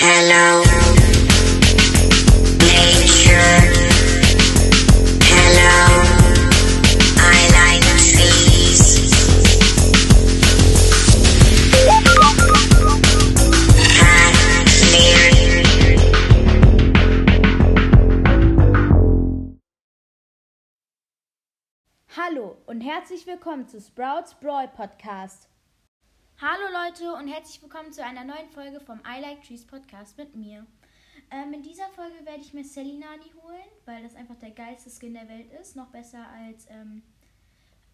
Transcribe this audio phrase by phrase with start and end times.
[0.00, 0.62] Hello.
[22.16, 25.47] Hallo und herzlich willkommen zu Sprouts Brawl Podcast.
[26.40, 30.36] Hallo Leute und herzlich willkommen zu einer neuen Folge vom I Like Trees Podcast mit
[30.36, 30.64] mir.
[31.32, 34.88] Ähm, in dieser Folge werde ich mir Sally Nani holen, weil das einfach der geilste
[34.88, 35.74] Skin der Welt ist.
[35.74, 37.02] Noch besser als ähm,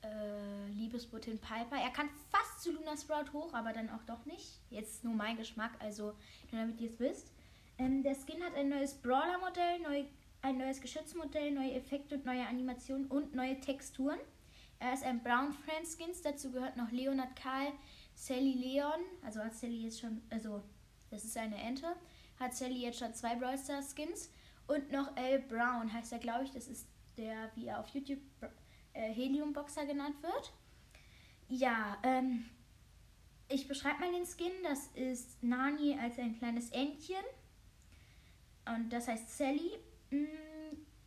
[0.03, 1.77] äh, Liebesbotin Piper.
[1.83, 4.61] Er kann fast zu Luna Sprout hoch, aber dann auch doch nicht.
[4.69, 6.13] Jetzt nur mein Geschmack, also
[6.53, 7.33] nur damit ihr es wisst.
[7.79, 10.05] Ähm, der Skin hat ein neues Brawler-Modell, neu,
[10.43, 14.21] ein neues Geschützmodell, neue Effekte und neue Animationen und neue Texturen.
[14.81, 17.73] Er ist ein Brown Friend Skins, dazu gehört noch Leonard Karl,
[18.15, 20.63] Sally Leon, also hat Sally jetzt schon, also
[21.11, 21.95] das ist eine Ente,
[22.39, 24.31] hat Sally jetzt schon zwei Brawl Stars Skins
[24.67, 28.21] und noch L Brown heißt er, glaube ich, das ist der, wie er auf YouTube
[28.93, 30.53] äh, Helium Boxer genannt wird.
[31.49, 32.47] Ja, ähm,
[33.49, 37.23] ich beschreibe mal den Skin, das ist Nani als ein kleines Entchen
[38.67, 39.73] und das heißt Sally.
[40.11, 40.25] Mm,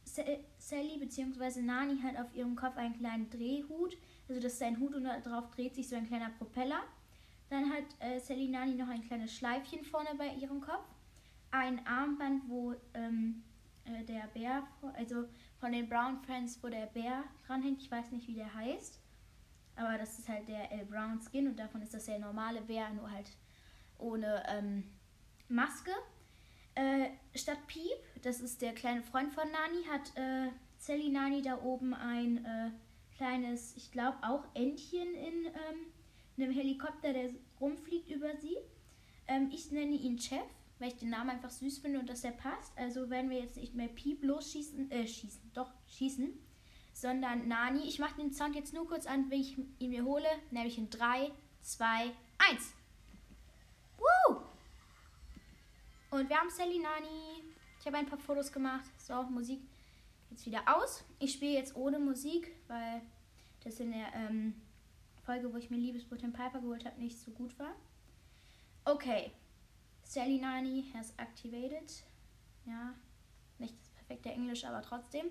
[0.03, 0.24] Sa-
[0.58, 1.62] Sally bzw.
[1.62, 3.98] Nani hat auf ihrem Kopf einen kleinen Drehhut.
[4.30, 6.81] Also das ist ein Hut und darauf dreht sich so ein kleiner Propeller.
[7.50, 10.86] Dann hat äh, Sally Nani noch ein kleines Schleifchen vorne bei ihrem Kopf.
[11.52, 13.44] Ein Armband, wo ähm,
[13.86, 15.26] äh, der Bär, also
[15.59, 17.81] von den Brown Friends, wo der Bär dranhängt.
[17.81, 19.00] Ich weiß nicht, wie der heißt.
[19.75, 20.86] Aber das ist halt der L.
[20.86, 23.31] Brown Skin und davon ist das der normale Bär, nur halt
[23.98, 24.84] ohne ähm,
[25.48, 25.92] Maske.
[26.75, 31.62] Äh, statt Piep, das ist der kleine Freund von Nani, hat äh, Sally Nani da
[31.62, 32.72] oben ein äh,
[33.16, 35.94] kleines, ich glaube auch Entchen in ähm,
[36.38, 38.58] einem Helikopter, der rumfliegt über sie.
[39.28, 40.46] Ähm, ich nenne ihn Chef,
[40.80, 42.78] weil ich den Namen einfach süß finde und dass er passt.
[42.78, 46.34] Also werden wir jetzt nicht mehr Piep losschießen, äh, schießen, doch, schießen,
[46.94, 47.82] sondern Nani.
[47.88, 50.90] Ich mache den Sound jetzt nur kurz an, wenn ich ihn mir hole, nämlich in
[50.90, 51.31] 3,
[51.62, 52.12] 2,
[52.52, 52.74] 1.
[53.97, 54.38] Woo!
[56.12, 57.44] Und wir haben Sally Nani.
[57.80, 58.90] Ich habe ein paar Fotos gemacht.
[58.97, 59.62] So, Musik
[60.30, 61.03] jetzt wieder aus.
[61.20, 63.02] Ich spiele jetzt ohne Musik, weil
[63.64, 64.53] das in der ähm,
[65.28, 67.76] Folge, wo ich mir Liebesbotin Piper geholt habe, nicht so gut war.
[68.86, 69.32] Okay.
[70.02, 71.92] Sally Nani has activated.
[72.66, 72.94] Ja,
[73.60, 75.26] nicht das perfekte Englisch, aber trotzdem.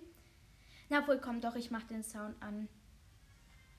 [0.91, 2.69] Na wohl, komm doch, ich mache den Sound an.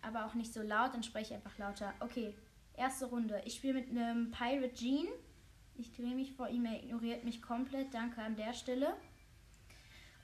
[0.01, 1.93] Aber auch nicht so laut, dann spreche ich einfach lauter.
[1.99, 2.33] Okay,
[2.73, 3.39] erste Runde.
[3.45, 5.07] Ich spiele mit einem Pirate Jean.
[5.75, 7.93] Ich drehe mich vor ihm, er ignoriert mich komplett.
[7.93, 8.97] Danke an der Stelle.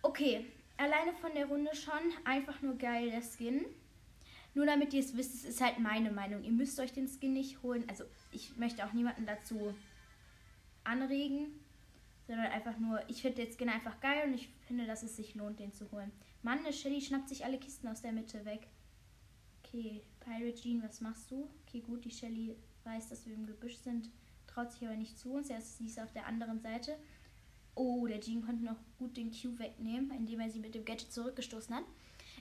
[0.02, 1.94] Okay, alleine von der Runde schon.
[2.25, 3.64] Einfach nur geil, der Skin.
[4.56, 6.44] Nur damit ihr es wisst, es ist halt meine Meinung.
[6.44, 7.86] Ihr müsst euch den Skin nicht holen.
[7.88, 9.74] Also, ich möchte auch niemanden dazu
[10.84, 11.47] anregen.
[12.28, 15.36] Sondern einfach nur, ich finde den Skin einfach geil und ich finde, dass es sich
[15.36, 16.12] lohnt, den zu holen.
[16.42, 18.68] Mann, eine Shelly schnappt sich alle Kisten aus der Mitte weg.
[19.63, 21.50] Okay, Pirate Jean, was machst du?
[21.68, 22.56] Okay, gut, die Shelly
[22.86, 24.09] weiß, dass wir im Gebüsch sind,
[24.47, 25.50] traut sich aber nicht zu uns.
[25.50, 26.97] Erst sie ist auf der anderen Seite.
[27.75, 31.12] Oh, der Jean konnte noch gut den Q wegnehmen, indem er sie mit dem Gadget
[31.12, 31.84] zurückgestoßen hat.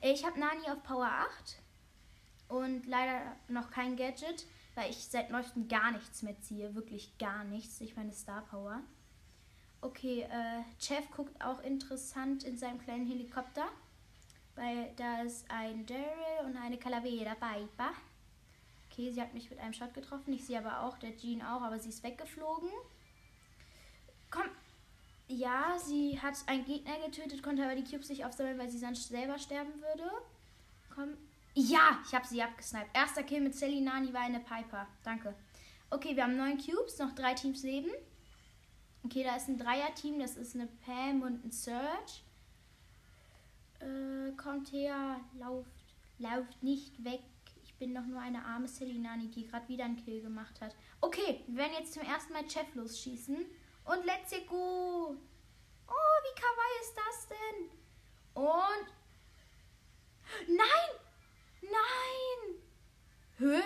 [0.00, 1.58] Äh, Ich habe Nani auf Power 8
[2.52, 6.74] und leider noch kein Gadget, weil ich seit neuestem gar nichts mehr ziehe.
[6.74, 7.80] Wirklich gar nichts.
[7.80, 8.80] Ich meine Star Power.
[9.80, 13.64] Okay, äh, Chef guckt auch interessant in seinem kleinen Helikopter.
[14.54, 17.92] Weil da ist ein Daryl und eine Calavera Piper.
[18.90, 20.34] Okay, sie hat mich mit einem Shot getroffen.
[20.34, 22.68] Ich sehe aber auch, der Jean auch, aber sie ist weggeflogen.
[24.30, 24.50] Komm.
[25.26, 29.08] Ja, sie hat einen Gegner getötet, konnte aber die Cubes nicht aufsammeln, weil sie sonst
[29.08, 30.10] selber sterben würde.
[30.94, 31.16] Komm.
[31.54, 32.88] Ja, ich habe sie abgesniped.
[32.94, 34.86] Erster Kill mit Sally Nani war eine Piper.
[35.04, 35.34] Danke.
[35.90, 37.90] Okay, wir haben neun Cubes, noch drei Teams leben.
[39.04, 42.24] Okay, da ist ein Dreier-Team, das ist eine Pam und ein Search.
[43.80, 45.68] Äh, kommt her, lauft,
[46.18, 47.20] lauft nicht weg.
[47.64, 50.74] Ich bin doch nur eine arme Sally Nani, die gerade wieder einen Kill gemacht hat.
[51.00, 53.36] Okay, wir werden jetzt zum ersten Mal Chef losschießen.
[53.36, 55.16] Und let's go!
[55.88, 57.70] Oh, wie kawaii ist das denn?
[58.34, 58.86] Und.
[60.56, 61.11] Nein!
[61.62, 62.56] Nein!
[63.38, 63.60] Hä?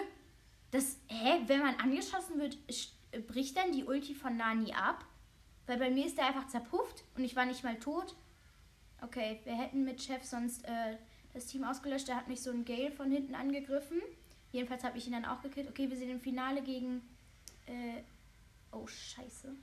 [0.71, 0.99] Das.
[1.09, 1.41] Hä?
[1.47, 2.93] Wenn man angeschossen wird, sch-
[3.27, 5.05] bricht dann die Ulti von Nani ab?
[5.67, 8.15] Weil bei mir ist der einfach zerpufft und ich war nicht mal tot.
[9.03, 10.97] Okay, wir hätten mit Chef sonst äh,
[11.35, 12.09] das Team ausgelöscht.
[12.09, 14.01] Der hat mich so ein Gale von hinten angegriffen.
[14.53, 15.69] Jedenfalls habe ich ihn dann auch gekillt.
[15.69, 17.03] Okay, wir sind im Finale gegen.
[17.67, 18.03] Äh,
[18.73, 19.55] oh, scheiße.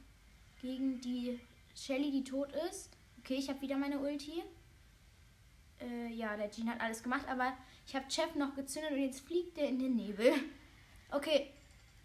[0.61, 1.39] Gegen die
[1.75, 2.89] Shelly, die tot ist.
[3.19, 4.43] Okay, ich habe wieder meine Ulti.
[5.79, 9.25] Äh, ja, der Jean hat alles gemacht, aber ich habe Chef noch gezündet und jetzt
[9.25, 10.31] fliegt der in den Nebel.
[11.11, 11.51] Okay,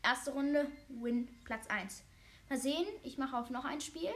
[0.02, 2.02] erste Runde, Win, Platz 1.
[2.50, 4.10] Mal sehen, ich mache auf noch ein Spiel.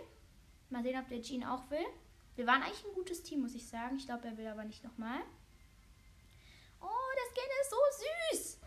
[0.69, 1.87] Mal sehen, ob der Jean auch will.
[2.37, 3.97] Wir waren eigentlich ein gutes Team, muss ich sagen.
[3.97, 5.21] Ich glaube, er will aber nicht nochmal.
[6.81, 7.77] Oh, das Skin ist so
[8.33, 8.59] süß.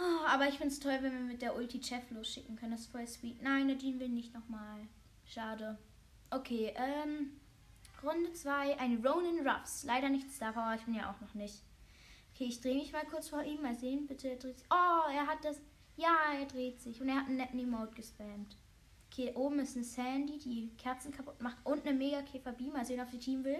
[0.00, 2.72] Oh, aber ich finde es toll, wenn wir mit der Ulti Chef losschicken können.
[2.72, 3.42] Das ist voll sweet.
[3.42, 4.86] Nein, der Jean will nicht nochmal.
[5.24, 5.78] Schade.
[6.30, 7.40] Okay, ähm.
[8.02, 9.84] Runde 2, ein Ronin Ruffs.
[9.84, 11.62] Leider nicht Star Power, ich bin ja auch noch nicht.
[12.38, 13.62] Okay, ich drehe mich mal kurz vor ihm.
[13.62, 14.28] Mal sehen, bitte.
[14.28, 14.68] Er dreht sich.
[14.70, 15.60] Oh, er hat das.
[15.96, 17.00] Ja, er dreht sich.
[17.00, 18.56] Und er hat einen netten Emote gespammt.
[19.10, 21.56] Okay, oben ist eine Sandy, die Kerzen kaputt macht.
[21.64, 22.70] Und eine Mega Käfer B.
[22.70, 23.58] Mal sehen, ob sie Team will.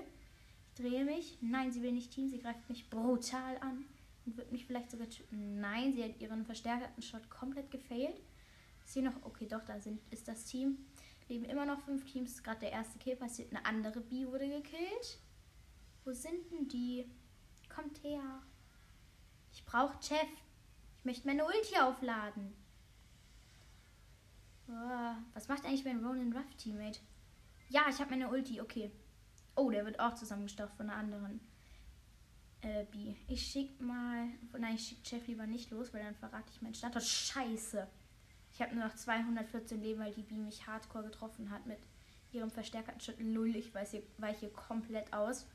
[0.68, 1.38] Ich drehe mich.
[1.40, 2.28] Nein, sie will nicht Team.
[2.28, 3.84] Sie greift mich brutal an.
[4.24, 5.08] Und wird mich vielleicht sogar.
[5.32, 8.20] Nein, sie hat ihren verstärkten Shot komplett gefailt.
[8.84, 9.24] Ist hier noch.
[9.24, 10.86] Okay, doch, da sind, ist das Team.
[11.28, 12.42] Leben immer noch fünf Teams.
[12.42, 13.50] Gerade der erste Kill passiert.
[13.50, 15.18] Eine andere B wurde gekillt.
[16.04, 17.10] Wo sind denn die?
[17.68, 18.42] Kommt her.
[19.52, 20.28] Ich brauche Chef.
[20.98, 22.54] Ich möchte meine Ulti aufladen.
[24.68, 27.00] Oh, was macht eigentlich mein Ronin Ruff Teammate?
[27.68, 28.60] Ja, ich habe meine Ulti.
[28.60, 28.90] Okay.
[29.54, 31.40] Oh, der wird auch zusammengestaucht von einer anderen
[32.62, 33.14] äh, B.
[33.26, 34.28] Ich schick mal.
[34.58, 37.04] Nein, ich schick Chef lieber nicht los, weil dann verrate ich meinen Standort.
[37.04, 37.88] Scheiße.
[38.58, 41.78] Ich habe nur noch 214 Leben, weil die B mich hardcore getroffen hat mit
[42.32, 43.20] ihrem verstärkten Schritt.
[43.20, 43.54] Null.
[43.54, 45.46] Ich weiß hier, weiche komplett aus.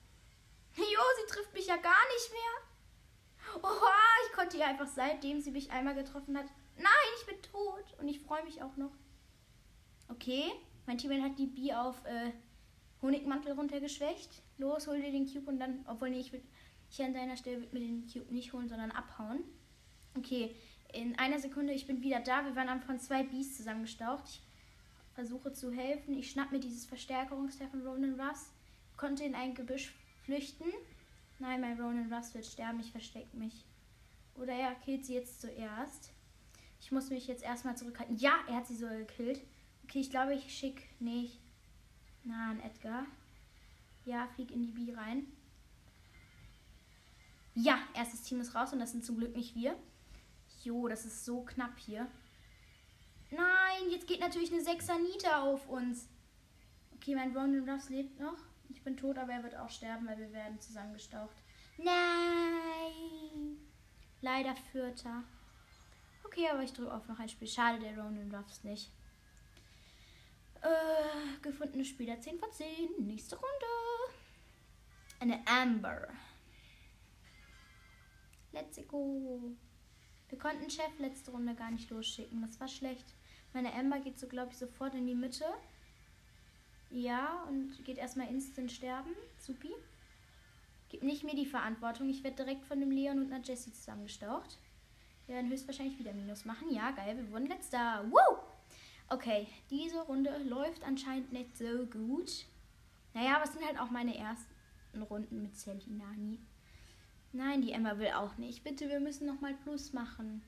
[0.78, 3.62] Jo, sie trifft mich ja gar nicht mehr.
[3.62, 3.92] Oha,
[4.26, 6.46] ich konnte ihr einfach seitdem sie mich einmal getroffen hat.
[6.78, 6.86] Nein,
[7.20, 7.84] ich bin tot.
[8.00, 8.96] Und ich freue mich auch noch.
[10.08, 10.54] Okay,
[10.86, 12.32] mein Teammate hat die B auf äh,
[13.02, 14.42] Honigmantel runtergeschwächt.
[14.58, 16.42] Los, hol dir den Cube und dann, obwohl nee, ich will,
[16.90, 19.44] ich an deiner Stelle mir den Cube nicht holen, sondern abhauen.
[20.16, 20.56] Okay,
[20.94, 22.46] in einer Sekunde, ich bin wieder da.
[22.46, 24.24] Wir waren von zwei Bs zusammengestaucht.
[24.28, 24.42] Ich
[25.16, 26.18] versuche zu helfen.
[26.18, 28.52] Ich schnapp mir dieses Verstärkerungsteil von Ronan Russ.
[28.96, 29.94] Konnte in ein Gebüsch
[30.24, 30.66] flüchten.
[31.40, 32.80] Nein, mein Ronan Russ wird sterben.
[32.80, 33.66] Ich verstecke mich.
[34.36, 36.12] Oder er killt sie jetzt zuerst.
[36.80, 38.18] Ich muss mich jetzt erstmal zurückhalten.
[38.18, 39.42] Ja, er hat sie sogar gekillt.
[39.86, 40.84] Okay, ich glaube, ich schicke.
[41.00, 41.40] Nee, ich.
[42.24, 43.06] Na, ein Edgar.
[44.06, 45.26] Ja, flieg in die B rein.
[47.56, 49.76] Ja, erstes Team ist raus und das sind zum Glück nicht wir.
[50.64, 52.08] Jo, das ist so knapp hier.
[53.32, 56.08] Nein, jetzt geht natürlich eine 6er Nita auf uns.
[56.96, 58.38] Okay, mein Ronan Ruffs lebt noch.
[58.70, 61.36] Ich bin tot, aber er wird auch sterben, weil wir werden zusammengestaucht.
[61.78, 63.58] Nein!
[64.22, 65.24] Leider Vierter.
[66.24, 67.48] Okay, aber ich drücke auf noch ein Spiel.
[67.48, 68.90] Schade, der Ronan Ruffs nicht.
[70.62, 73.06] Äh, gefundene Spieler 10 von 10.
[73.06, 73.66] Nächste Runde.
[75.20, 76.08] Eine Amber.
[78.54, 79.56] Let's go.
[80.34, 82.42] Wir konnten Chef letzte Runde gar nicht losschicken.
[82.42, 83.06] Das war schlecht.
[83.54, 85.46] Meine Amber geht so, glaube ich, sofort in die Mitte.
[86.90, 89.12] Ja, und geht erstmal instant sterben.
[89.38, 89.72] Supi.
[90.90, 92.10] Gib nicht mir die Verantwortung.
[92.10, 94.58] Ich werde direkt von dem Leon und einer Jessie zusammengestaucht.
[95.28, 96.74] Wir werden höchstwahrscheinlich wieder Minus machen.
[96.74, 98.04] Ja, geil, wir wurden letzter.
[98.10, 98.38] Woo!
[99.10, 102.48] Okay, diese Runde läuft anscheinend nicht so gut.
[103.14, 106.40] Naja, es sind halt auch meine ersten Runden mit Celinani.
[107.34, 108.64] Nein, die Emma will auch nicht.
[108.64, 110.44] Bitte, wir müssen nochmal Plus machen.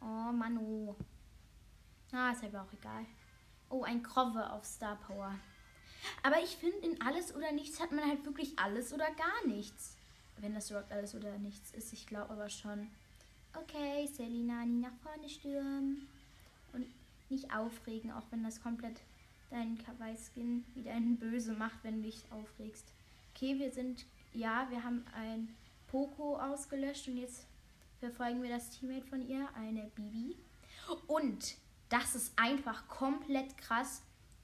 [0.00, 0.94] Oh, Manu.
[2.12, 3.06] Ah, ist aber auch egal.
[3.70, 5.34] Oh, ein Krove auf Star Power.
[6.22, 9.96] Aber ich finde, in alles oder nichts hat man halt wirklich alles oder gar nichts.
[10.38, 11.92] Wenn das überhaupt alles oder nichts ist.
[11.92, 12.90] Ich glaube aber schon.
[13.56, 16.08] Okay, Selinani nach vorne stürmen.
[16.72, 16.86] Und
[17.30, 19.00] nicht aufregen, auch wenn das komplett
[19.50, 22.92] deinen Kawaii-Skin wieder einen Böse macht, wenn du dich aufregst.
[23.34, 24.04] Okay, wir sind,
[24.34, 25.54] ja, wir haben ein
[25.86, 27.46] Poco ausgelöscht und jetzt
[28.00, 30.36] verfolgen wir das Teammate von ihr, eine Bibi.
[31.06, 31.56] Und
[31.88, 34.02] das ist einfach komplett krass.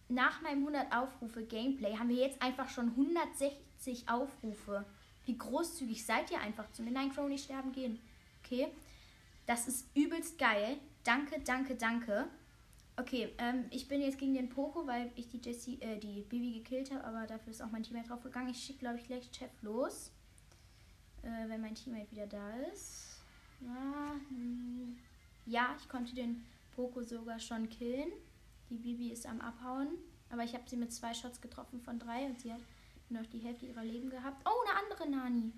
[0.09, 4.85] Nach meinem 100 Aufrufe Gameplay haben wir jetzt einfach schon 160 Aufrufe.
[5.27, 6.91] Wie großzügig seid ihr einfach zu mir?
[6.91, 8.01] Nein, Crony sterben gehen.
[8.45, 8.69] Okay,
[9.47, 10.79] das ist übelst geil.
[11.05, 12.29] Danke, danke, danke.
[13.00, 16.52] Okay, ähm, ich bin jetzt gegen den Poco, weil ich die Jessie, äh, die Bibi
[16.52, 18.50] gekillt habe, aber dafür ist auch mein Teammate draufgegangen.
[18.50, 20.11] Ich schicke, glaube ich, gleich Chef los.
[21.23, 23.23] Äh, wenn mein Teammate wieder da ist.
[23.62, 24.99] Ja, hm.
[25.47, 26.45] ja, ich konnte den
[26.76, 28.12] Poco sogar schon killen.
[28.69, 29.88] Die Bibi ist am Abhauen.
[30.28, 32.61] Aber ich habe sie mit zwei Shots getroffen von drei und sie hat
[33.09, 34.47] nur noch die Hälfte ihrer Leben gehabt.
[34.47, 35.52] Oh, eine andere Nani.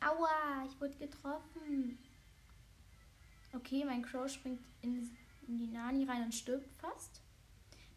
[0.00, 1.98] Aua, ich wurde getroffen.
[3.52, 5.10] Okay, mein Crow springt in
[5.48, 7.22] in die Nani rein und stirbt fast.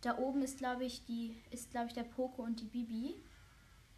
[0.01, 3.15] Da oben ist, glaube ich, die ist, glaube ich, der Poco und die Bibi.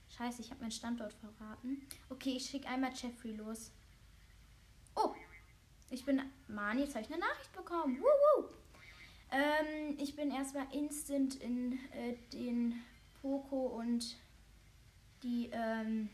[0.09, 1.87] Scheiße, ich habe meinen Standort verraten.
[2.09, 3.71] Okay, ich schicke einmal Jeffrey los.
[4.95, 5.13] Oh,
[5.89, 6.21] ich bin.
[6.47, 8.01] Mann, jetzt habe ich eine Nachricht bekommen.
[8.01, 8.45] Woo,
[9.31, 12.81] Ähm, ich bin erstmal instant in äh, den
[13.21, 14.17] Poco und
[15.23, 16.09] die ähm,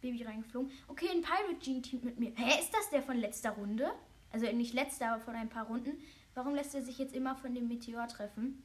[0.00, 0.70] Baby reingeflogen.
[0.86, 2.32] Okay, ein Pirate Gene Team mit mir.
[2.36, 3.92] Hä, ist das der von letzter Runde?
[4.30, 5.98] Also nicht letzter, aber von ein paar Runden
[6.38, 8.62] Warum lässt er sich jetzt immer von dem Meteor treffen?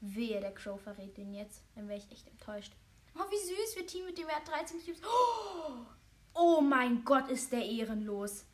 [0.00, 1.62] Wehe, der Crow verrät den jetzt.
[1.76, 2.72] Dann wäre ich echt enttäuscht.
[3.14, 3.76] Oh, wie süß.
[3.76, 4.26] Wir Team mit dem.
[4.26, 5.00] Er hat 13 Cubes.
[5.04, 5.86] Oh,
[6.34, 8.46] oh mein Gott, ist der ehrenlos.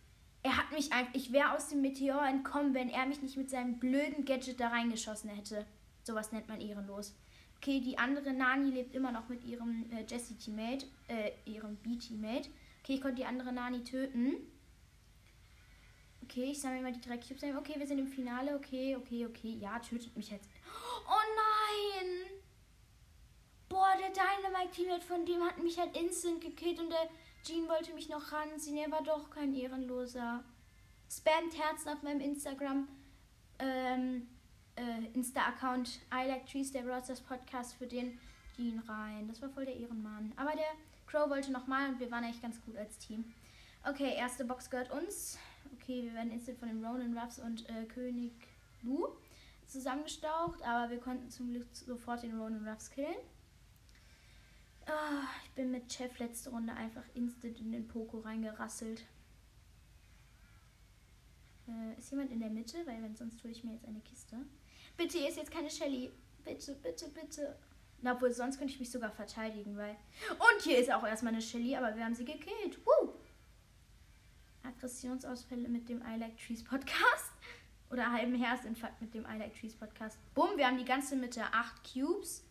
[0.42, 1.14] Er hat mich einfach.
[1.14, 4.68] Ich wäre aus dem Meteor entkommen, wenn er mich nicht mit seinem blöden Gadget da
[4.68, 5.64] reingeschossen hätte.
[6.02, 7.16] Sowas nennt man ehrenlos.
[7.56, 12.50] Okay, die andere Nani lebt immer noch mit ihrem äh, Jessie-Teammate, äh, ihrem B-Teammate.
[12.82, 14.34] Okay, ich konnte die andere Nani töten.
[16.24, 17.56] Okay, ich sammle mal die drei Cubes ein.
[17.56, 18.56] Okay, wir sind im Finale.
[18.56, 19.58] Okay, okay, okay.
[19.60, 20.48] Ja, tötet mich jetzt.
[21.06, 22.40] Oh nein!
[23.68, 27.08] Boah, der Dynamite-Teammate von dem hat mich halt instant gekillt und der
[27.44, 28.78] Jean wollte mich noch ranziehen.
[28.78, 30.42] Er war doch kein Ehrenloser.
[31.10, 32.88] Spamt Herzen auf meinem Instagram.
[33.58, 34.26] Ähm,
[34.76, 38.18] äh, Insta-Account I Like Trees, der Rosters Podcast für den
[38.56, 39.28] Jean rein.
[39.28, 40.32] Das war voll der Ehrenmann.
[40.36, 40.72] Aber der
[41.06, 43.24] Crow wollte nochmal und wir waren echt ganz gut als Team.
[43.86, 45.38] Okay, erste Box gehört uns.
[45.74, 48.32] Okay, wir werden instant von den Ronan Ruffs und äh, König
[48.82, 49.08] Lu
[49.66, 53.16] zusammengestaucht, aber wir konnten zum Glück sofort den Ronan Ruffs killen.
[54.86, 59.04] Ah, ich bin mit Chef letzte Runde einfach instant in den Poco reingerasselt.
[61.66, 62.86] Äh, ist jemand in der Mitte?
[62.86, 64.36] Weil wenn sonst tue ich mir jetzt eine Kiste.
[64.96, 66.12] Bitte, hier ist jetzt keine Shelly.
[66.44, 67.56] Bitte, bitte, bitte.
[68.02, 69.96] Na, obwohl, sonst könnte ich mich sogar verteidigen, weil.
[70.30, 72.78] Und hier ist auch erstmal eine Shelly, aber wir haben sie gekillt.
[72.84, 73.13] Woo!
[74.64, 77.32] Aggressionsausfälle mit dem I Like Trees Podcast.
[77.90, 80.18] Oder halben Herzinfarkt mit dem I Like Trees Podcast.
[80.34, 82.44] Bumm, wir haben die ganze Mitte 8 Cubes.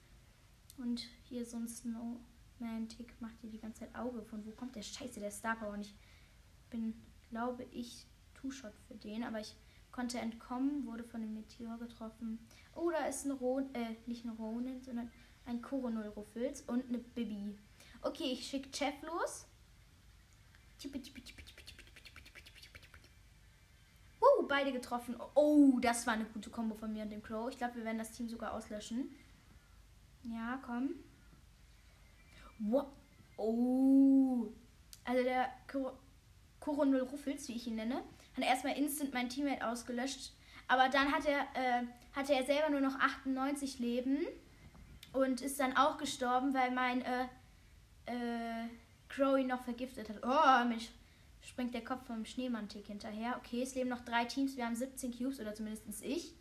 [0.77, 4.23] Und hier so ein Snowmantic macht hier die ganze Zeit Auge.
[4.23, 5.73] Von wo kommt der Scheiße, der Star Power?
[5.73, 5.95] Und ich
[6.69, 6.93] bin,
[7.29, 9.23] glaube ich, Two-Shot für den.
[9.23, 9.55] Aber ich
[9.91, 12.39] konnte entkommen, wurde von dem Meteor getroffen.
[12.75, 15.11] Oh, da ist ein Ron, äh, nicht ein Ronin, sondern
[15.45, 16.11] ein Coronel
[16.67, 17.55] und eine Bibi.
[18.01, 19.45] Okay, ich schicke Chef los.
[24.47, 25.15] Beide getroffen.
[25.35, 27.49] Oh, das war eine gute Kombo von mir und dem Crow.
[27.49, 29.15] Ich glaube, wir werden das Team sogar auslöschen.
[30.23, 30.95] Ja, komm.
[32.59, 32.87] Wow.
[33.37, 34.47] Oh.
[35.05, 35.49] Also der
[36.59, 38.03] Coronel Ruffels, wie ich ihn nenne,
[38.37, 40.33] hat erstmal instant mein Teammate ausgelöscht.
[40.67, 41.83] Aber dann hat er, äh,
[42.15, 44.19] hatte er selber nur noch 98 Leben
[45.11, 47.25] und ist dann auch gestorben, weil mein äh,
[48.05, 48.69] äh,
[49.09, 50.21] Crow ihn noch vergiftet hat.
[50.23, 50.91] Oh, mich
[51.43, 53.37] springt der Kopf vom Schneemann-Tick hinterher.
[53.37, 54.57] Okay, es leben noch drei Teams.
[54.57, 56.33] Wir haben 17 Cubes oder zumindest ich.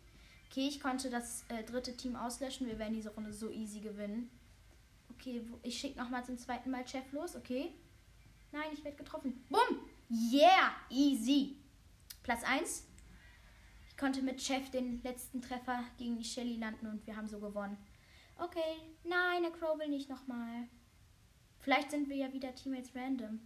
[0.49, 2.67] Okay, ich konnte das äh, dritte Team auslöschen.
[2.67, 4.29] Wir werden diese Runde so easy gewinnen.
[5.09, 7.35] Okay, ich schicke nochmal zum zweiten Mal Chef los.
[7.35, 7.73] Okay.
[8.51, 9.43] Nein, ich werde getroffen.
[9.49, 9.79] Bumm!
[10.09, 10.71] Yeah!
[10.89, 11.57] Easy.
[12.21, 12.87] Platz 1.
[13.89, 17.39] Ich konnte mit Chef den letzten Treffer gegen die Shelly landen und wir haben so
[17.39, 17.77] gewonnen.
[18.37, 18.77] Okay.
[19.03, 20.67] Nein, der Crow will nicht nochmal.
[21.59, 23.39] Vielleicht sind wir ja wieder Teammates random.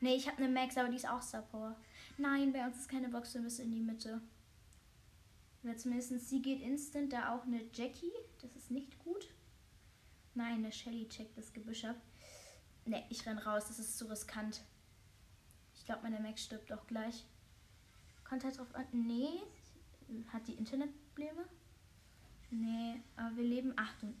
[0.00, 1.76] Nee, ich habe eine Max, aber die ist auch Power.
[2.16, 4.20] Nein, bei uns ist keine Box, wir müssen in die Mitte.
[5.62, 8.12] Oder zumindest sie geht instant, da auch eine Jackie.
[8.40, 9.28] Das ist nicht gut.
[10.34, 11.96] Nein, eine Shelly checkt das Gebüsch ab.
[12.86, 14.62] Ne, ich renn raus, das ist zu riskant.
[15.74, 17.26] Ich glaube, meine Max stirbt auch gleich.
[18.24, 18.86] Kommt halt drauf an.
[18.92, 19.42] Nee.
[20.32, 21.44] Hat die Internetprobleme?
[22.50, 23.74] Nee, aber wir leben.
[23.76, 24.14] Achtung.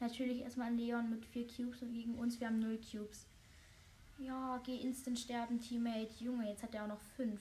[0.00, 3.26] Natürlich erstmal Leon mit vier Cubes und gegen uns, wir haben null Cubes.
[4.20, 6.22] Ja, geh instant sterben, Teammate.
[6.22, 7.40] Junge, jetzt hat er auch noch fünf.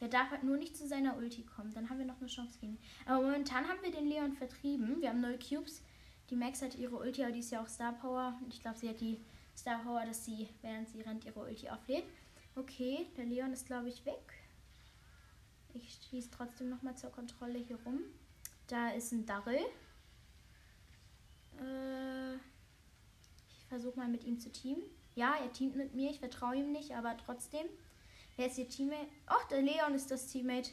[0.00, 1.74] Der darf halt nur nicht zu seiner Ulti kommen.
[1.74, 2.78] Dann haben wir noch eine Chance gegen ihn.
[3.06, 5.00] Aber momentan haben wir den Leon vertrieben.
[5.00, 5.82] Wir haben null Cubes.
[6.30, 8.38] Die Max hat ihre Ulti, aber die ist ja auch Star Power.
[8.42, 9.20] Und ich glaube, sie hat die
[9.56, 12.04] Star Power, dass sie, während sie rennt, ihre Ulti auflädt.
[12.54, 14.32] Okay, der Leon ist, glaube ich, weg.
[15.74, 18.00] Ich schieße trotzdem nochmal zur Kontrolle hier rum.
[18.68, 19.66] Da ist ein Darrell.
[21.60, 24.82] Äh, ich versuche mal mit ihm zu teamen.
[25.14, 26.10] Ja, er teamt mit mir.
[26.10, 27.66] Ich vertraue ihm nicht, aber trotzdem.
[28.36, 29.08] Wer ist ihr Teammate?
[29.26, 30.70] Ach, der Leon ist das Teammate.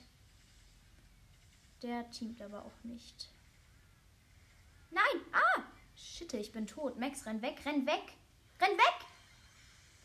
[1.84, 3.30] Der teamt aber auch nicht.
[4.90, 5.22] Nein!
[5.32, 5.64] Ah!
[5.96, 7.00] Shit, ich bin tot.
[7.00, 8.14] Max, renn weg, renn weg!
[8.60, 9.08] Renn weg!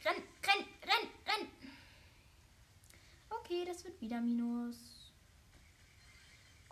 [0.04, 1.48] Renn, renn, renn, renn!
[3.30, 5.12] Okay, das wird wieder Minus.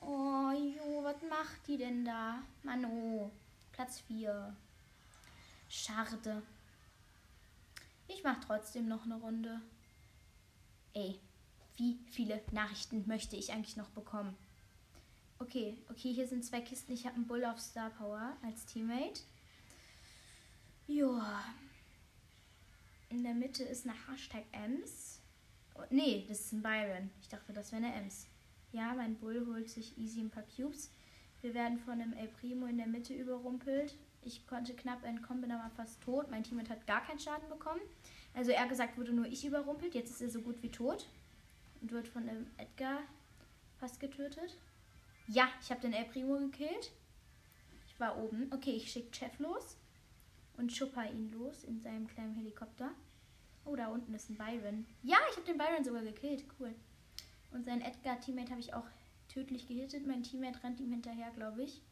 [0.01, 2.43] Oh, jo, was macht die denn da?
[2.63, 3.31] Mano,
[3.73, 4.55] Platz 4.
[5.69, 6.43] Schade.
[8.09, 9.61] Ich mach trotzdem noch eine Runde.
[10.93, 11.19] Ey,
[11.77, 14.37] wie viele Nachrichten möchte ich eigentlich noch bekommen?
[15.39, 16.93] Okay, okay, hier sind zwei Kisten.
[16.93, 19.21] Ich habe einen Bull auf Star Power als Teammate.
[20.87, 21.45] Joa.
[23.09, 25.21] In der Mitte ist eine Hashtag Ems.
[25.75, 27.11] Oh, nee, das ist ein Byron.
[27.21, 28.27] Ich dachte, das wäre eine Ems.
[28.73, 30.91] Ja, mein Bull holt sich easy ein paar Cubes.
[31.45, 33.95] Wir werden von einem El Primo in der Mitte überrumpelt.
[34.23, 36.31] Ich konnte knapp entkommen, bin aber fast tot.
[36.31, 37.83] Mein Teammate hat gar keinen Schaden bekommen.
[38.33, 39.95] Also er gesagt wurde nur ich überrumpelt.
[39.95, 41.07] Jetzt ist er so gut wie tot.
[41.83, 43.01] Und wird von einem Edgar
[43.79, 44.57] fast getötet.
[45.29, 46.93] Ja, ich habe den El Primo gekillt.
[47.89, 48.51] Ich war oben.
[48.51, 49.77] Okay, ich schicke Chef los
[50.57, 52.91] und schupper ihn los in seinem kleinen Helikopter.
[53.67, 54.87] Oh, da unten ist ein Byron.
[55.03, 56.47] Ja, ich habe den Byron sogar gekillt.
[56.59, 56.75] Cool.
[57.51, 58.87] Und sein Edgar-Teammate habe ich auch
[59.29, 60.07] tödlich gehittet.
[60.07, 61.83] Mein Teammate rennt ihm hinterher, glaube ich.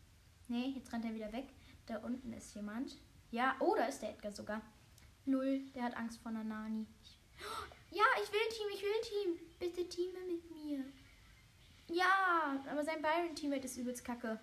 [0.49, 1.49] Nee, jetzt rennt er wieder weg.
[1.87, 2.99] Da unten ist jemand.
[3.31, 4.63] Ja, oh, da ist der Edgar sogar.
[5.25, 6.87] Null, der hat Angst vor einer Nani.
[7.95, 9.49] Ja, ich will Team, ich will Team.
[9.59, 10.83] Bitte teame mit mir.
[11.89, 14.41] Ja, aber sein Byron-Teammate ist übelst kacke.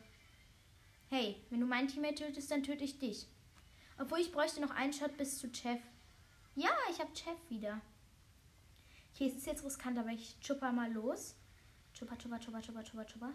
[1.10, 3.25] Hey, wenn du mein Teammate tötest, dann töte ich dich.
[3.98, 5.79] Obwohl ich bräuchte noch einen Shot bis zu Chef.
[6.55, 7.81] Ja, ich habe Chef wieder.
[9.13, 11.36] Okay, es ist jetzt riskant, aber ich chupper mal los.
[12.00, 13.34] Chupper, chupper, chupper, chupper, chupper, chupper.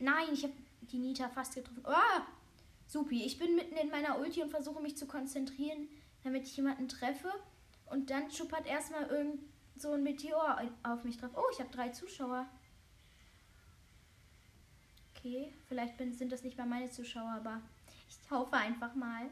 [0.00, 1.84] Nein, ich habe die Nita fast getroffen.
[1.86, 2.22] Oh!
[2.88, 5.86] Supi, ich bin mitten in meiner Ulti und versuche mich zu konzentrieren,
[6.24, 7.30] damit ich jemanden treffe.
[7.86, 9.40] Und dann schuppert erstmal irgend
[9.76, 11.30] so ein Meteor auf mich drauf.
[11.36, 12.48] Oh, ich habe drei Zuschauer.
[15.14, 17.60] Okay, vielleicht bin, sind das nicht mal meine Zuschauer, aber
[18.08, 19.30] ich hoffe einfach mal.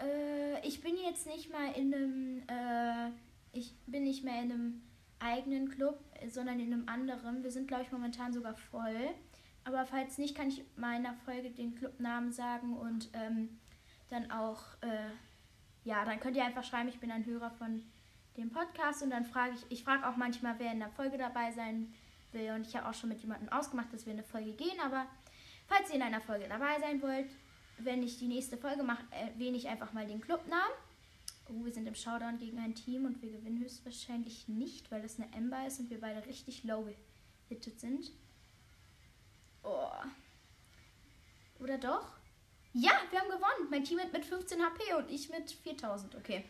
[0.00, 3.10] Äh, ich bin jetzt nicht mal in einem, äh,
[3.52, 4.89] ich bin nicht mehr in einem
[5.20, 5.98] eigenen Club,
[6.28, 7.42] sondern in einem anderen.
[7.42, 9.10] Wir sind, glaube ich, momentan sogar voll.
[9.64, 13.60] Aber falls nicht, kann ich meiner Folge den Clubnamen sagen und ähm,
[14.08, 15.10] dann auch, äh,
[15.84, 17.82] ja, dann könnt ihr einfach schreiben, ich bin ein Hörer von
[18.36, 21.52] dem Podcast und dann frage ich, ich frage auch manchmal, wer in der Folge dabei
[21.52, 21.92] sein
[22.32, 24.80] will und ich habe auch schon mit jemandem ausgemacht, dass wir in eine Folge gehen,
[24.80, 25.06] aber
[25.66, 27.28] falls ihr in einer Folge dabei sein wollt,
[27.78, 30.72] wenn ich die nächste Folge mache, erwähne ich einfach mal den Clubnamen.
[31.50, 35.18] Oh, wir sind im Showdown gegen ein Team und wir gewinnen höchstwahrscheinlich nicht, weil das
[35.18, 36.88] eine Ember ist und wir beide richtig low
[37.48, 38.12] gehittet sind.
[39.64, 39.90] Oh.
[41.58, 42.12] Oder doch?
[42.72, 43.68] Ja, wir haben gewonnen.
[43.70, 46.14] Mein Team mit 15 HP und ich mit 4000.
[46.14, 46.44] Okay.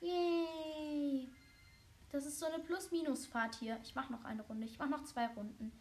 [0.00, 1.28] Yay.
[2.10, 3.78] Das ist so eine Plus-Minus-Fahrt hier.
[3.82, 4.66] Ich mache noch eine Runde.
[4.66, 5.72] Ich mache noch zwei Runden.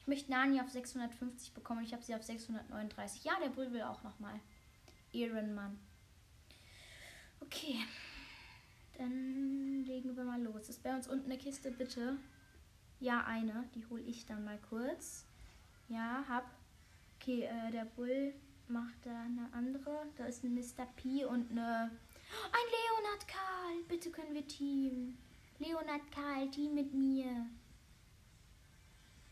[0.00, 1.82] Ich möchte Nani auf 650 bekommen.
[1.84, 3.24] Ich habe sie auf 639.
[3.24, 4.38] Ja, der Bull will auch nochmal.
[5.12, 5.78] Ehrenmann.
[7.46, 7.84] Okay.
[8.96, 10.68] Dann legen wir mal los.
[10.68, 12.16] Ist bei uns unten eine Kiste, bitte?
[13.00, 13.64] Ja, eine.
[13.74, 15.24] Die hole ich dann mal kurz.
[15.88, 16.44] Ja, hab.
[17.20, 18.34] Okay, äh, der Bull
[18.68, 20.06] macht da eine andere.
[20.16, 20.86] Da ist ein Mr.
[20.96, 21.90] P und eine.
[22.52, 23.82] Ein Leonard Karl!
[23.88, 25.18] Bitte können wir Team.
[25.58, 27.46] Leonard Karl, Team mit mir.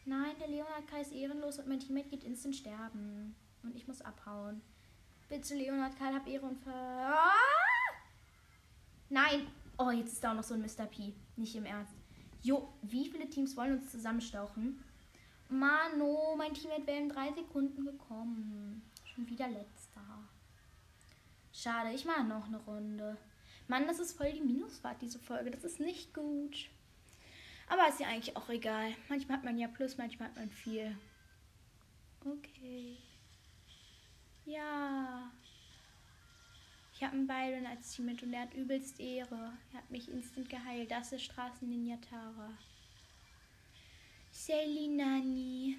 [0.04, 3.34] Nein, der Leonard Karl ist ehrenlos und mein Teammate geht instant sterben.
[3.62, 4.60] Und ich muss abhauen.
[5.28, 6.72] Bitte, Leonard Karl, hab Ehre und Ver.
[6.72, 7.71] Ah!
[9.12, 9.46] Nein!
[9.76, 10.86] Oh, jetzt ist da auch noch so ein Mr.
[10.86, 11.12] P.
[11.36, 11.92] Nicht im Ernst.
[12.40, 14.82] Jo, wie viele Teams wollen uns zusammenstauchen?
[15.50, 18.90] Mano, mein Teammate wäre in drei Sekunden gekommen.
[19.04, 20.00] Schon wieder letzter.
[21.52, 23.18] Schade, ich mache noch eine Runde.
[23.68, 25.50] Mann, das ist voll die Minusfahrt, diese Folge.
[25.50, 26.70] Das ist nicht gut.
[27.68, 28.94] Aber ist ja eigentlich auch egal.
[29.10, 30.96] Manchmal hat man ja Plus, manchmal hat man viel.
[32.24, 32.96] Okay.
[34.46, 35.30] Ja.
[37.02, 39.52] Ich habe einen Byron als Teammate und er hat übelst Ehre.
[39.72, 40.88] Er hat mich instant geheilt.
[40.88, 42.56] Das ist Straßen Tara.
[44.30, 45.78] Selinani.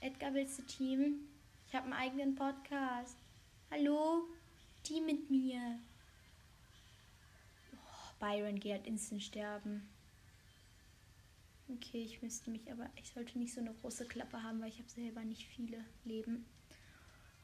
[0.00, 1.20] Edgar, willst du Team?
[1.68, 3.16] Ich habe einen eigenen Podcast.
[3.70, 4.24] Hallo?
[4.82, 5.78] Team mit mir.
[7.72, 9.88] Oh, Byron geht instant sterben.
[11.68, 12.90] Okay, ich müsste mich aber.
[12.96, 16.44] Ich sollte nicht so eine große Klappe haben, weil ich habe selber nicht viele Leben.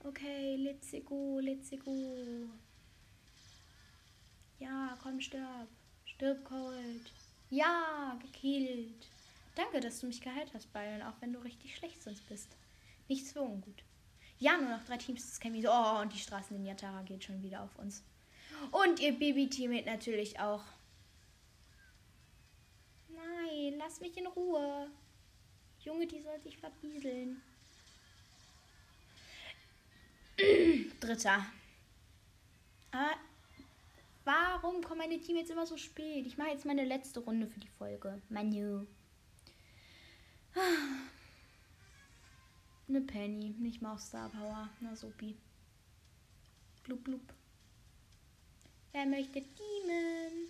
[0.00, 2.50] Okay, let's go, let's go.
[4.58, 5.68] Ja, komm, stirb.
[6.04, 7.12] Stirb, Cold.
[7.50, 9.08] Ja, gekillt.
[9.54, 12.48] Danke, dass du mich geheilt hast, Byron, auch wenn du richtig schlecht sonst bist.
[13.08, 13.84] Nichts für ungut.
[14.38, 15.70] Ja, nur noch drei Teams, wir so.
[15.70, 18.02] Oh, und die Straßen in Yatara geht schon wieder auf uns.
[18.70, 20.64] Und ihr Baby-Teammate natürlich auch.
[23.08, 24.90] Nein, lass mich in Ruhe.
[25.80, 27.42] Junge, die soll sich verbieseln.
[31.00, 31.46] Dritter.
[32.90, 33.16] Aber
[34.24, 36.26] warum kommen meine Teammates immer so spät?
[36.26, 38.20] Ich mache jetzt meine letzte Runde für die Folge.
[38.28, 38.86] Manu.
[42.88, 44.68] Eine Penny, nicht mal auf Star Power.
[44.80, 45.36] Na sopi.
[46.84, 47.34] Blub blub.
[48.92, 50.48] Wer möchte Demon?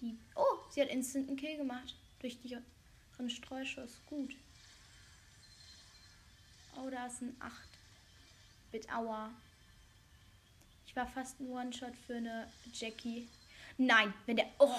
[0.00, 0.16] Die.
[0.36, 1.96] Oh, sie hat instant einen Kill gemacht.
[2.20, 4.00] Durch die ihren Streuschuss.
[4.06, 4.36] Gut.
[6.76, 7.68] Oh, da ist ein 8.
[8.70, 9.30] Bit Aua
[10.98, 13.28] war fast ein One-Shot für eine Jackie.
[13.78, 14.46] Nein, wenn der.
[14.58, 14.74] Oh,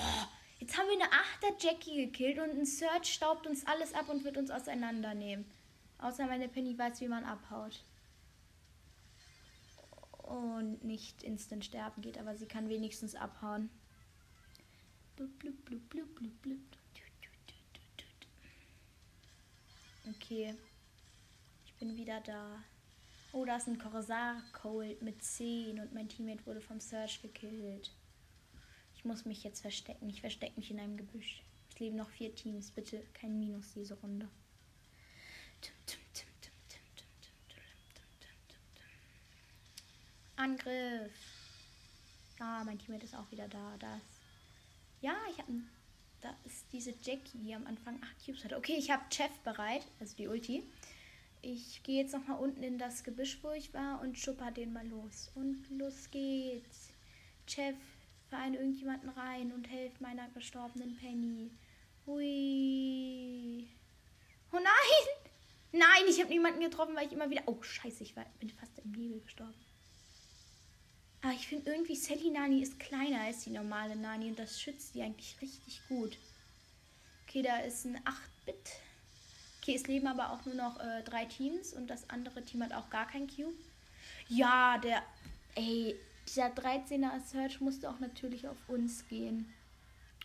[0.59, 4.37] jetzt haben wir eine Achter-Jackie gekillt und ein Search staubt uns alles ab und wird
[4.37, 5.49] uns auseinandernehmen.
[5.97, 7.83] Außer meine Penny weiß, wie man abhaut.
[10.17, 13.69] Und nicht instant sterben geht, aber sie kann wenigstens abhauen.
[20.09, 20.53] Okay.
[21.65, 22.61] Ich bin wieder da.
[23.31, 27.91] Oh, da ist ein Corsair Cold mit 10 und mein Teammate wurde vom Search gekillt.
[28.95, 30.09] Ich muss mich jetzt verstecken.
[30.09, 31.43] Ich verstecke mich in einem Gebüsch.
[31.69, 32.71] Es leben noch vier Teams.
[32.71, 34.27] Bitte kein Minus diese Runde.
[40.35, 41.11] Angriff.
[42.39, 43.77] Ah, mein Teammate ist auch wieder da.
[43.77, 44.01] Das.
[45.01, 45.51] Ja, ich habe
[46.21, 48.57] Da ist diese Jackie, die am Anfang 8 Cubes hatte.
[48.57, 50.63] Okay, ich habe Chef bereit, also die Ulti.
[51.41, 54.87] Ich gehe jetzt nochmal unten in das Gebüsch, wo ich war, und schupper den mal
[54.87, 55.31] los.
[55.35, 56.89] Und los geht's.
[57.47, 57.75] Chef,
[58.29, 61.51] verein irgendjemanden rein und helft meiner gestorbenen Penny.
[62.05, 63.67] Hui.
[64.51, 65.29] Oh nein!
[65.71, 67.43] Nein, ich habe niemanden getroffen, weil ich immer wieder.
[67.45, 69.53] Oh, scheiße, ich war, bin fast im Nebel gestorben.
[71.21, 74.95] Aber ich finde irgendwie, Sally Nani ist kleiner als die normale Nani und das schützt
[74.95, 76.17] die eigentlich richtig gut.
[77.27, 78.71] Okay, da ist ein 8-Bit.
[79.61, 82.73] Okay, es leben aber auch nur noch äh, drei Teams und das andere Team hat
[82.73, 83.53] auch gar kein Cube.
[84.27, 85.03] Ja, der.
[85.55, 85.95] Ey,
[86.27, 89.51] dieser 13er Search musste auch natürlich auf uns gehen.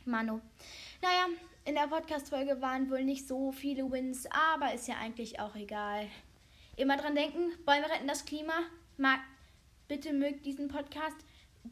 [0.04, 0.40] Mano.
[1.02, 1.28] Naja,
[1.64, 6.06] in der Podcast-Folge waren wohl nicht so viele Wins, aber ist ja eigentlich auch egal.
[6.76, 8.52] Immer dran denken, Bäume retten das Klima.
[8.98, 9.20] Mag,
[9.88, 11.16] bitte mögt diesen Podcast.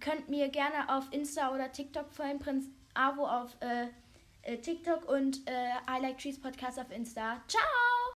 [0.00, 2.38] Könnt mir gerne auf Insta oder TikTok folgen.
[2.38, 3.88] Prinz Avo auf äh,
[4.62, 7.40] TikTok und äh, I Like Trees Podcast auf Insta.
[7.48, 7.91] Ciao!